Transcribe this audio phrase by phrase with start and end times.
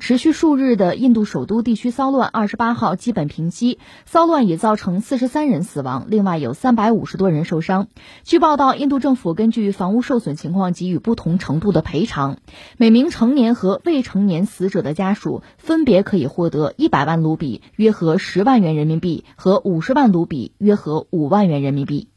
[0.00, 3.78] 持续数日的印度首都地区骚乱，二十八号基本平息。
[4.04, 7.88] 骚乱已造成四十三人死亡，另外有三百五十多人受伤。
[8.24, 12.38] 据报道，印度政府根据房屋受损情况给予不同程度的赔偿。
[12.76, 22.08] 每名成年和未成年死者的家属分别可以获得一百万卢比（约合十万元人民币）和五十万卢比（约合五万元人民币）。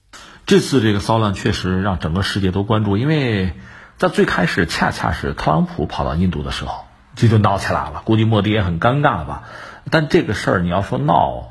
[0.47, 3.53] 这次这个骚乱确实让整个世界都关注，因为
[3.97, 6.86] 在最开始恰恰是特朗普跑到印度的时候。
[7.17, 9.43] 这就闹起来了，估计莫迪也很尴尬吧。
[9.89, 11.49] 但这个事儿你要说闹，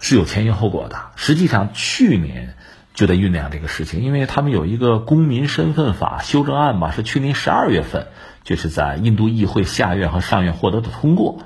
[0.00, 0.96] 是有前因后果的。
[1.14, 2.56] 实际上去年
[2.94, 8.06] 就在酝酿这个事情，因为他们有一个公民身份法修正案嘛，是去年十二月份
[8.44, 11.40] 就是在印度议会下院和上院获得的通过。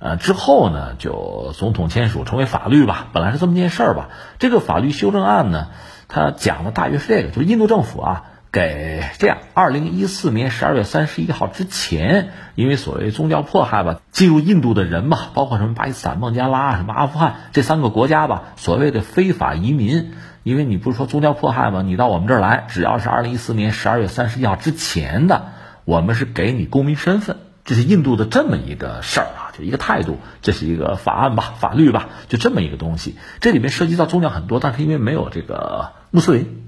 [0.00, 3.06] 呃，之后呢就总统签署成为法律吧。
[3.12, 4.08] 本来是这么件事儿吧。
[4.40, 5.68] 这个法律修正案呢，
[6.08, 8.24] 它讲的大约是这个，就是印度政府啊。
[8.54, 20.12] 给这样，二零一四年十二月三十一号之前，因为所谓宗教迫害吧，进入印度的人嘛，包括什么巴基斯坦、孟加拉、什么阿富汗这三个国家吧，所谓的非法移民，
[20.44, 21.82] 因为你不是说宗教迫害吗？
[21.82, 25.46] 你到我们这儿来，只要是二零一四年十二月三十一号之前的，
[25.84, 33.16] 我们是给你公民身份，这是印度的这么一个事儿啊，就一个态度，这是一个法案吧，法律吧，就这么一个东西。
[33.40, 36.60] 这里面涉及到宗教很多，但是因为没有这个穆斯林。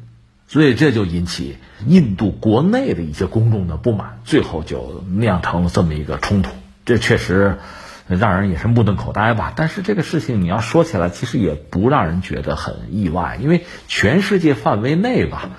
[0.49, 6.51] 所以这就引起印度国内的一些公众的不满，最后就酿成了这么一个冲突。
[6.85, 7.59] 这确实
[8.07, 9.53] 让人也是目瞪口呆吧。
[9.57, 15.51] 但是这个事情你要说起来，其实也不让人觉得很意外，因为全世界范围内吧，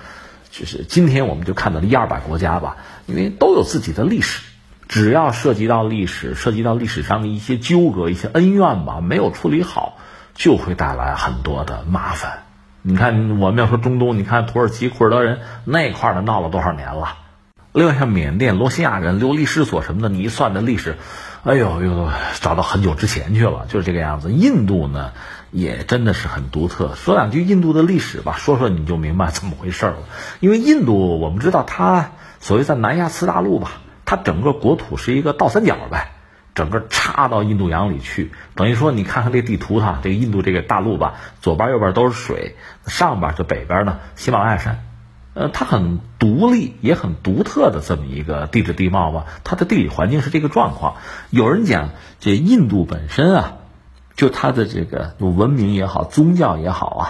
[0.50, 4.42] 就是今天我们就看到了一二百国家吧，因为都有自己的历史，
[4.88, 9.98] 只要涉及到历史，涉及到历史上的一些纠葛、一些恩怨吧，没有处理好，
[10.34, 12.47] 就会带来很多的麻烦。
[12.88, 17.18] 你看，我们要说中东，你看土耳其库尔德人那块儿的闹了多少年了？
[17.72, 20.96] 另外像缅甸罗西亚人流离失所什么的，你一算这历史，
[21.44, 22.08] 哎呦，又
[22.40, 24.32] 找到很久之前去了，就是这个样子。
[24.32, 25.12] 印度呢，
[25.50, 26.94] 也真的是很独特。
[26.94, 29.98] 说两句印度的历史吧，说说你就明白怎么回事了。
[30.40, 33.72] 因为印度，我们知道它所谓在南亚次大陆吧，
[34.06, 36.12] 它整个国土是一个倒三角呗。
[36.58, 42.56] 整个插到印度洋里去，等于说你看看这地图哈，这个印度这个大陆吧，左边右边都是水，
[42.88, 44.80] 上边就北边呢喜马拉雅山，
[45.34, 50.96] 呃，它很独立也很独特的这么一个地质地貌吧，它的地理环境是这个状况。
[51.30, 53.52] 有人讲这印度本身啊，
[54.16, 57.02] 就它的这个文明也好，宗教也好啊。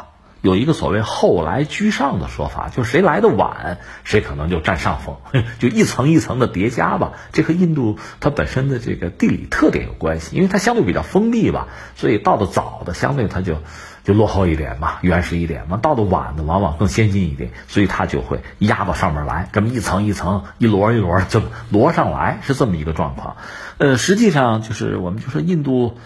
[0.48, 5.16] 有一个所谓“后来居上”的说法，就谁来的晚，谁可能就占上风，
[5.60, 7.12] 就一层一层的叠加吧。
[7.34, 13.58] 这和印度它本身的这个地理特点有关系，因为它相对比较封闭吧，所以到的早的相对它就
[14.04, 23.36] 就落后一点嘛，原始一点嘛；到的晚的往往更先进一点，所以它就会压到上面来，这么一层一层、一摞一摞就摞上来，是这么一个状况。
[23.76, 25.98] 呃，实际上就是我们就说印度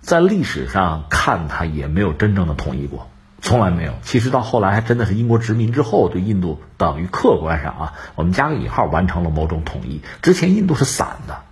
[0.00, 3.10] 在历史上看它也没有真正的统一过。
[3.44, 3.92] 从来没有。
[4.02, 10.00] 其实到后来，还真的是英国殖民之后，对印度等于客观上啊，我们加个引号，完成了某种统一。
[10.22, 11.42] 之前印度是散的。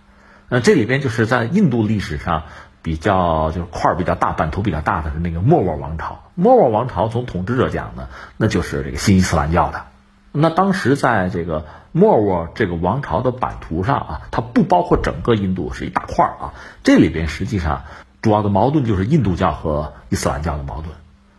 [0.49, 2.45] 那这里边就是在印度历史上
[2.81, 6.23] 比较就是块儿比较大、版图比较大的是那个莫卧王朝。
[6.35, 9.85] 莫卧王朝从统治者讲呢，那就是这个新伊斯兰教的。
[10.33, 16.55] 那当时在这个莫卧这个王朝的版图上啊，它不包括整个印度，是一大块儿啊。
[16.83, 17.83] 这里边实际上
[18.23, 20.89] 主要的矛盾就是印度教和伊斯兰教的矛盾。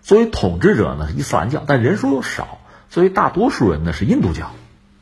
[0.04, 2.60] 作为统治者呢是伊斯兰教，但人数又少，
[2.90, 4.52] 所以大多数人呢是印度教，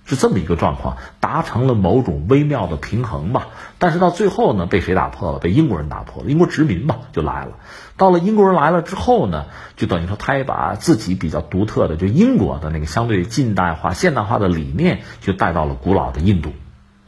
[0.05, 3.47] 是这么一个状况，达成了某种微妙的平衡吧。
[3.79, 5.39] 但是到最后呢，被谁打破了？
[5.39, 6.29] 被英国人打破了。
[6.29, 7.53] 英国殖民嘛就来了。
[7.97, 9.45] 到了英国人来了之后呢，
[9.75, 16.51] 就等于说他也把自己比较独特的，就英国的那个相对近代化、现代化的理念，就带到了古老的印度。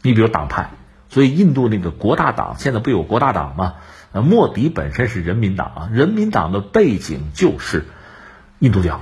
[0.02, 0.72] 你比如党派，
[1.14, 3.76] 所以印度那个国大党现在不有国大党吗？
[4.12, 7.86] 那莫迪本身是人民党啊，人民党的背景就是
[8.58, 9.02] 印度教，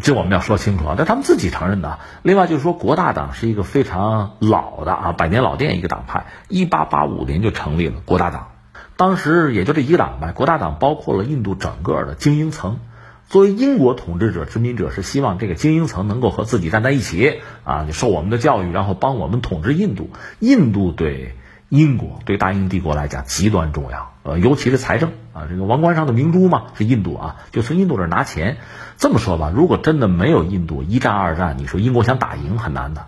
[0.00, 0.94] 这我们要说清楚啊。
[0.96, 1.98] 但他们自己承认的。
[2.22, 8.52] 另外就是说，国大党是一个非常老的啊，百年老店一个党派，一八八五年就成立了国大党。
[8.96, 12.78] 当时也就这一个党派，国大党包括了印度整个的精英层。
[13.32, 20.10] 作为英国统治者、殖民者，是希望这个精英层能够和自己站在一起啊，受我们的教育，然后帮我们统治印度。
[20.38, 21.34] 印度对。
[21.70, 28.58] 英国对大英帝国来讲极端重要，呃，尤其是财政啊，这个王冠上的明珠嘛是印度啊，就从印度这拿钱。
[28.98, 33.06] 这么说吧，如果真的没有印度一战二战，你说英国想打赢很难的，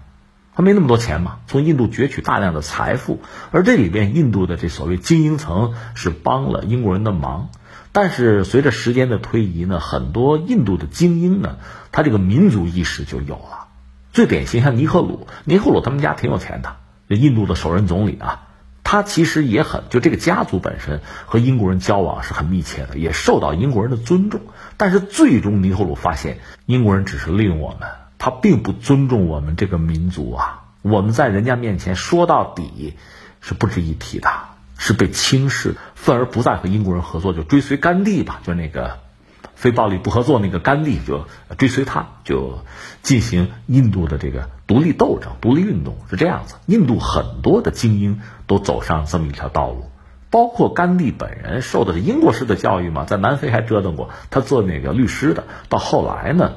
[0.55, 7.51] 他没那么多钱嘛，从印度攫取大量的财富，而这里边印度的这所谓精英层是帮了英国人的忙。
[7.95, 11.59] 但是随着时间的推移呢，很多印度的精英呢，
[11.93, 13.69] 他这个民族意识就有了。
[14.13, 16.75] 最典型像尼赫鲁，尼赫鲁他们家挺有钱的，
[17.09, 18.49] 这印度的首任总理啊。
[18.83, 24.41] 他其实也很就这个家族本身和英国人交往是很密切的，也受到英国人的尊重。
[24.77, 27.89] 但是最终尼赫鲁发现，英国人只是利用我们，
[28.19, 30.65] 他并不尊重我们这个民族啊。
[30.83, 32.95] 我们在人家面前说到底
[33.41, 34.29] 是不值一提的，
[34.79, 38.99] 是被轻视，愤而不再和英国人合作，就追随甘地吧，就那个
[39.55, 41.27] 非暴力不合作那个甘地，就
[41.57, 42.61] 追随他，就
[43.03, 46.57] 进行印度的这个独立斗争、独立运动，是这样子。
[46.67, 49.91] 印度很多的精英都走上这么一条道路。
[50.31, 55.45] 包括甘地本人受的是英国式的教育嘛，在南非还折腾过，他做那个律师的。
[55.69, 56.55] 到后来呢，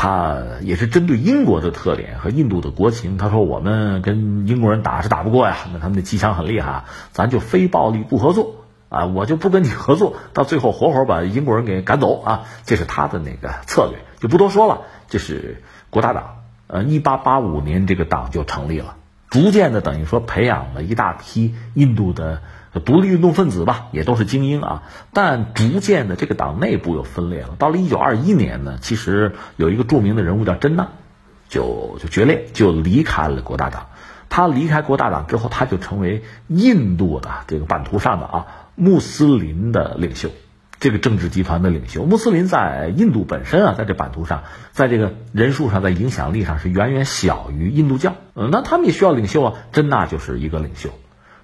[0.00, 8.54] 他也是针对英国的特点和印度的国情，他说我们跟英国人打是打不过呀，那他们的机枪很厉害，咱就非暴力不合作
[8.90, 14.82] 啊，我就不跟你合作，到最后活活把英国人给赶走啊，这是他的那个策略，就不多说了。
[15.08, 18.94] 这是国大党，呃，一八八五年这个党就成立了，
[19.30, 22.40] 逐渐的等于说培养了一大批印度的。
[22.80, 24.82] 独立运动分子吧，也都是精英啊，
[25.12, 27.56] 但逐渐的这个党内部又分裂了。
[27.58, 30.88] 到了一九二一年呢，其实有一个著名的人物叫真纳，
[31.48, 33.86] 就就决裂，就离开了国大党。
[34.30, 40.28] 他离开国大党之后，他就成为印度的这个版图上的啊穆斯林的领袖，
[40.78, 42.04] 这个政治集团的领袖。
[42.04, 44.42] 穆斯林在印度本身啊，在这版图上，
[44.72, 48.16] 在这个人数上，在影响力上是远远小于印度教。
[48.34, 50.90] 嗯，那他们也需要领袖啊，真纳就是一个领袖。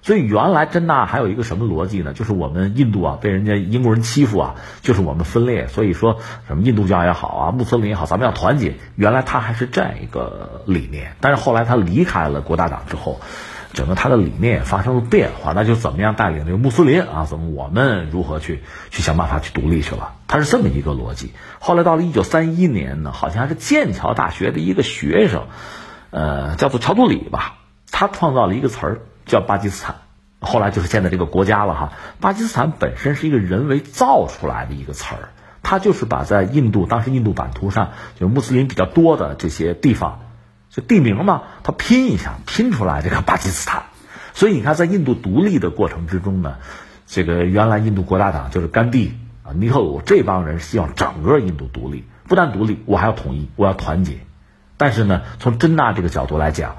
[0.05, 2.13] 所以原来真纳还有一个什么逻辑呢？
[2.13, 5.67] 就是我们印度啊被人家英国人欺负啊，就是我们分裂。
[5.67, 8.75] 所以说什么印度教也好啊，穆斯林也好，咱们要团结。
[8.95, 13.19] 原来他还是这样一个理念，但是后来他离开了国大党之后，
[13.73, 15.53] 整个他的理念也发生了变化。
[15.53, 17.25] 那就怎么样带领这个穆斯林啊？
[17.25, 18.61] 怎么我们如何去
[18.91, 20.13] 去想办法去独立去了？
[20.27, 21.31] 他是这么一个逻辑。
[21.57, 25.47] 后来到了一九三一年呢，好像是剑桥大学的一个学生，
[26.11, 27.55] 呃，叫做乔杜里吧，
[27.89, 28.99] 他创造了一个词儿。
[29.25, 29.95] 叫巴基斯坦，
[30.39, 31.93] 后来就是现在这个国家了哈。
[32.19, 35.29] 巴基斯坦本身是一个人为造出来的一个词儿，
[35.63, 40.19] 它就是把在印度当时印度版图上就是穆斯林比较多的这些地方，
[40.69, 43.83] 就地名嘛，它拼一下拼出来这个巴基斯坦。
[44.33, 46.57] 所以你看，在印度独立的过程之中呢，
[47.07, 49.13] 这个原来印度国大党就是甘地
[49.43, 54.19] 啊、尼赫鲁这帮人希望整个印度独立，不但独立，我还要统一，我要团结。
[54.77, 56.75] 但是呢，从真纳这个角度来讲。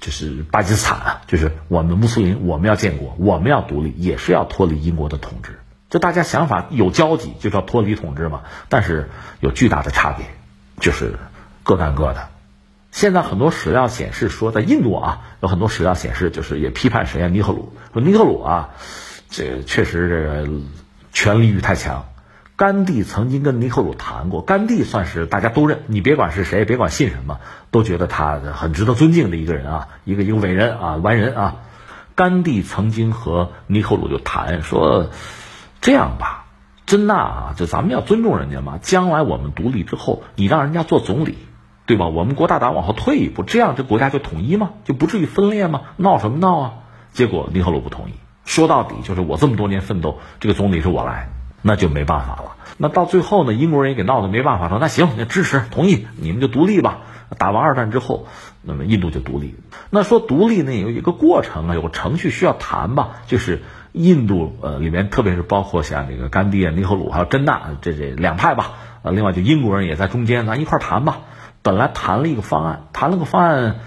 [0.00, 5.58] 就是巴基斯坦啊，就是我们穆斯林，我们要建国，我们要独立，也是要脱离英国的统治。
[5.90, 8.42] 就大家想法有交集，就叫脱离统治嘛。
[8.68, 9.08] 但是
[9.40, 10.26] 有巨大的差别，
[10.80, 11.18] 就是
[11.62, 12.28] 各干各的。
[12.92, 17.28] 现在很多史料显示说，在印度啊，有很多史料显示，就是也批判谁啊？
[17.28, 18.70] 尼赫鲁说尼赫鲁啊，
[19.30, 20.50] 这确实这个
[21.12, 22.06] 权力欲太强。
[22.58, 27.38] 甘地曾经跟尼赫鲁谈过，甘地算是大家都认，你别管是谁，别管信什么，
[27.70, 31.56] 都觉得他很值得尊敬的一个人啊，一个一个伟人啊，完人啊。
[32.16, 35.10] 甘地曾经和尼赫鲁就谈说，
[35.80, 36.46] 这样吧，
[36.84, 41.38] 真纳啊，就咱们要尊重人家嘛，将来我们独立之后，你让人家做总理，
[41.86, 42.08] 对吧？
[42.08, 44.70] 我们国大党往后退一步，这样这国家就统一吗？
[44.82, 45.82] 就不至于分裂吗？
[45.96, 46.72] 闹什么闹啊？
[47.12, 48.14] 结果尼赫鲁不同意，
[48.44, 51.30] 说到底就是我这么多年奋斗，这个总理是我来。
[51.62, 52.56] 那就没办法了。
[52.76, 56.98] 那到最后呢，英国人也给闹得没办法，说那行，那支持同意，你们就独立吧。
[57.36, 58.26] 打完二战之后，
[58.62, 59.54] 那么印度就独立。
[59.90, 63.16] 那说独立呢，有一个过程啊，有个程序需要谈吧。
[63.26, 63.62] 就是
[63.92, 68.72] 印度呃里面，特别是包括像这个甘地啊、尼赫鲁还有真纳这这两派吧。
[69.02, 71.18] 呃，另外就英国人也在中间，咱一块谈吧。
[71.62, 73.80] 本来谈了一个方案，谈了个方案。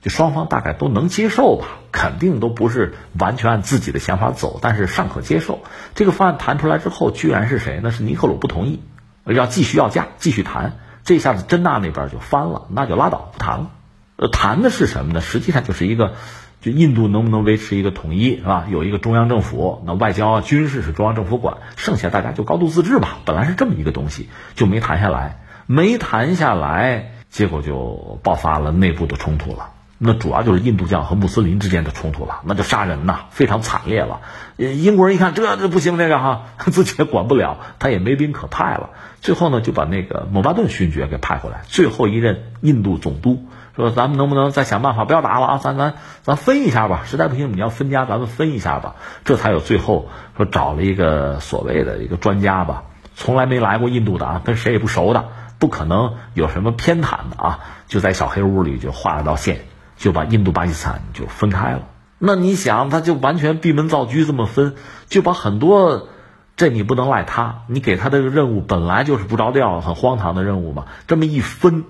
[0.00, 5.60] 就双方大概都能接受吧，肯定都不是完全按自己的想法走，但是尚可接受。
[5.94, 7.80] 这个方案谈出来之后，居然是谁？
[7.82, 8.80] 那是尼赫鲁不同意，
[9.24, 10.78] 要继续要价，继续谈。
[11.04, 13.70] 这下子真纳那边就翻了，那就拉倒，不谈了。
[14.16, 15.20] 呃，谈的是什么呢？
[15.20, 16.14] 实际上就是一个，
[16.60, 18.66] 就印度能不能维持一个统一，是吧？
[18.68, 23.18] 有一个中央政府，那外交、军事是中央政府管，剩下大家就高度自治吧。
[23.24, 29.70] 本来是这么一个东西，就没谈下来，没谈下来，结果就爆发了内部的冲突了。
[30.00, 34.20] 那主要就是印度教和穆斯林之间的冲突了，那就杀人呐，非常惨烈了。
[34.56, 38.90] 英国人一看这这不行，这个哈 自己也管不了，他也没兵可派了。
[39.20, 45.58] 最后呢，就把那个蒙巴顿勋爵给派回来，最后一任印度总督说：“咱们能不能再想办法不要打了啊？
[45.58, 52.84] 咱咱咱分一下吧，实在不行你要分家，咱们分一下吧。”这才有最后说找了一个所谓的一个专家吧，
[53.16, 55.28] 从来没来过印度的啊，跟谁也不熟的，
[55.58, 59.60] 不可能有什么偏袒的啊，就在小黑屋里就画了道线。
[59.98, 61.82] 就把印度巴基斯坦就分开了。
[62.18, 64.74] 那你想，他就完全闭门造车这么分，
[65.08, 66.08] 就把很多，
[66.56, 70.86] 这你不能赖他，你给他的任务本来就是不着调、很荒唐的任务嘛。
[71.06, 71.84] 这么一分，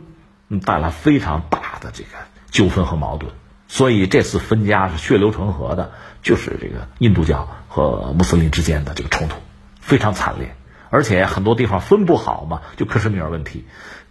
[0.67, 2.11] 带来非常大的这个
[2.50, 3.33] 纠纷和矛盾。
[3.69, 9.37] 所以这次分家是血流成河的，就是这个印度教和穆斯林之间的这个冲突，
[9.81, 10.57] 非常惨烈，
[10.88, 13.67] 而且很多地方分不好嘛，就克什米尔问题，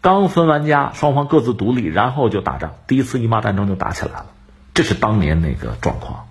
[0.08, 4.26] 刚分完家，双方各自独立，然后就打仗，第一次伊玛战争就打起来了，
[4.74, 6.28] 这是当年那个状况。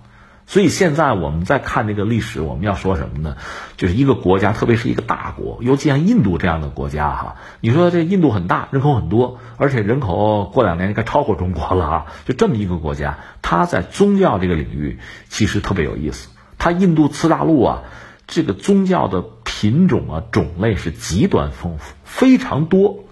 [0.47, 3.37] 所以现在我们在看这个历史，我们要说什么呢？
[3.75, 7.35] 就是一个国家，特别是一个大国，尤其像印度这样的国家哈。
[7.61, 12.05] 你说这印度很大，人口很多，而且人口过两年应该超过中国了啊。
[12.25, 14.97] 就这么一个国家，它在宗教这个领域
[15.29, 16.29] 其实特别有意思。
[16.57, 17.83] 它印度次大陆啊，
[18.25, 23.03] 这个宗教的品种啊种类是极端丰富，非常多，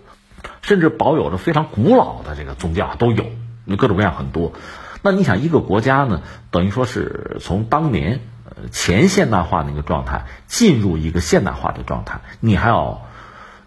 [0.65, 3.25] 甚至保有着非常古老的这个宗教都有，
[3.77, 4.53] 各种各样很多。
[5.03, 13.05] 那你想，一个国家呢，等于说是从当年呃前现代化那个状态进入一个现代化的状态，你还要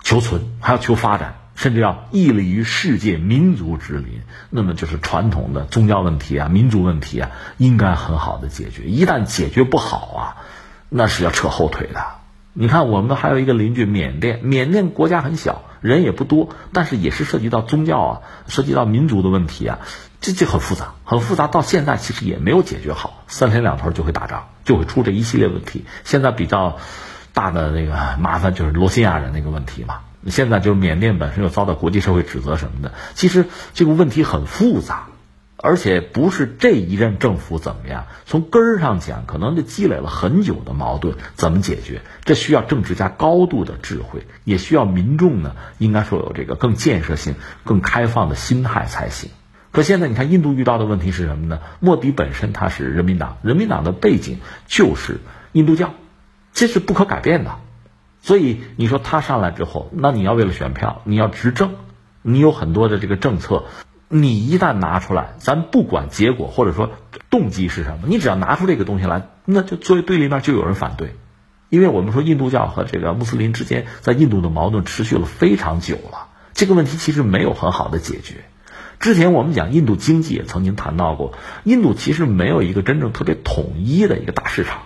[0.02, 4.22] 求存，还要求发展，甚至要屹立于世界民族之林。
[4.50, 8.86] 那么就是传统的宗教问题啊、民族问题啊，应该很好的解决。
[8.86, 10.36] 一旦解决不好啊，
[10.88, 12.04] 那是要扯后腿的。
[12.54, 19.78] 你看，我们还有一个邻居缅甸，缅甸国家很小，人也不多，但是也是涉及到宗教啊，涉及到民族的问题啊。
[20.20, 25.84] 这这很复杂，很复杂，到现在其实也没有解决好，三天两头就会打仗，就会出这一系列问题。
[26.02, 26.78] 现在比较
[27.32, 30.00] 大的那个麻烦就是罗兴亚人那个问题嘛。
[30.26, 35.06] 现在就是缅甸本身又遭到国际社会指责什么的，其实这个问题很复杂，
[35.60, 42.00] 而且不是这一任政府怎么样，从根儿上讲，可能就积累了很久的矛盾，怎么解决？
[42.24, 47.34] 这需要政治家高度的智慧，也需要民众呢，应该说有这个更建设性、
[47.64, 49.30] 更开放的心态才行。
[49.72, 51.60] 可现在你看，印度遇到的问题是什么呢？
[51.80, 54.38] 莫迪本身他是人民党，人民党的背景
[54.68, 55.18] 就是
[55.50, 55.92] 印度教，
[56.52, 57.56] 这是不可改变的。
[58.22, 61.74] 所以你说他上来之后，那你要为了选票，你要执政，
[62.22, 63.64] 你有很多的这个政策，
[64.08, 66.90] 你一旦拿出来，咱不管结果或者说
[67.28, 71.14] 动机是什么，你只要拿出这个东西来，那就作为对立面就有人反对，
[71.68, 78.44] 因为我们说印度教和这个穆斯林之间在印度的矛盾持续了非常久了，这个问题其实没有很好的解决。
[78.98, 81.34] 之前我们讲印度经济也曾经谈到过，
[81.64, 84.82] 印度其实没有一个真正特别统一的一个大市场。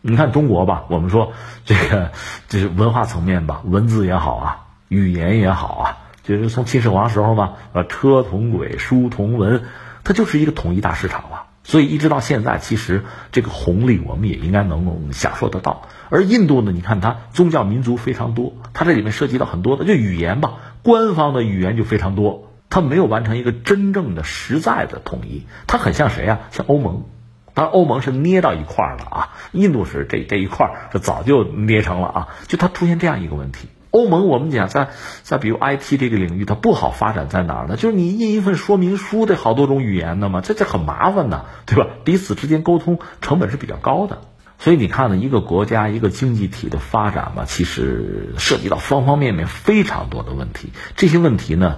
[0.00, 1.32] 你看中国吧，我们说
[1.66, 2.12] 这个
[2.48, 9.62] 就是文化层面吧，文字也好啊，语言也好啊，就是从秦始皇时候嘛，呃，车同轨，书同文，
[10.04, 11.40] 它就是一个统一大市场嘛。
[11.62, 15.82] 所以一直到现在，其实这个红利我们也应该能够享受得到。
[16.08, 22.48] 而印度呢，你看它宗教民族非常多，它这里面涉及到很多的就语言吧，官方的语言就非常多。
[22.70, 26.40] 它没有完成一个真正的、实在的统一，它很像谁啊？
[26.50, 27.04] 像欧盟，
[27.52, 29.28] 当然欧盟是捏到一块儿了啊。
[29.52, 32.28] 印度是这这一块儿是早就捏成了啊。
[32.46, 34.90] 就它出现这样一个问题，欧盟我们讲在
[35.22, 37.76] 在比如 IT 这个领域，它不好发展在哪儿呢？
[37.76, 41.86] 就是你印一份说明书得好多种语言的嘛，这这很麻烦的，对吧？
[42.04, 44.22] 彼此之间沟通成本是比较高的。
[44.58, 50.70] 所以你看呢，一个国家一个经济体的发展嘛，其实涉及到方方面面非常多的问题。
[50.96, 51.76] 这些问题呢？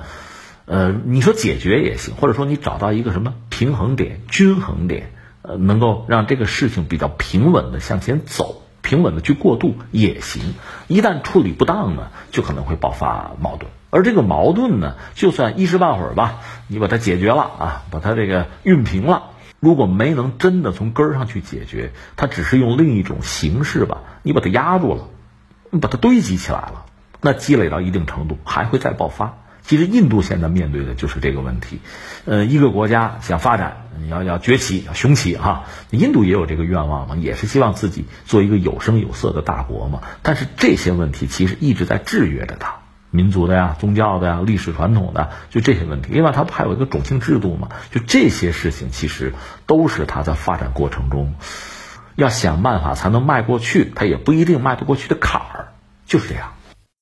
[0.64, 8.62] 呃，你说解决也行，或者说你找到一个什么平衡点、均衡点，呃，能够让这个事情比较平稳的向前走，
[8.92, 10.52] 平稳的去过渡也行。
[10.87, 13.72] 一旦处理不当呢，就可能会爆发矛盾。
[13.88, 19.30] 而这个矛盾呢，就算一时半会儿吧，你把它解决了啊，把它这个熨平了，
[19.61, 25.08] 如果没能真的从根儿上去解决，它只是用另一种形式吧，你把它压住了，
[25.70, 26.84] 你把它堆积起来了，
[27.22, 29.38] 那积累到一定程度还会再爆发。
[29.62, 31.78] 其实印度现在面对的就是这个问题，
[32.25, 40.02] 呃，一个国家想发展，你要要崛起、要雄起哈，印度也有这个愿望嘛，也是希望自己做一个有声有色的大国嘛。
[40.23, 42.75] 但是这些问题其实一直在制约着它，
[43.11, 46.11] 民族的呀、宗教的呀、历史传统的，就这些问题。
[46.12, 49.33] 另外，它还有一个种姓制度嘛，就这些事情其实
[49.66, 51.35] 都是它在发展过程中
[52.16, 55.69] 要想办法才能迈过去，它也不一定迈得过去的坎儿，
[56.04, 56.52] 就是这样。